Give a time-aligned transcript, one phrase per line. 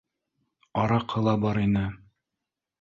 [0.85, 1.87] —Араҡы ла бар ине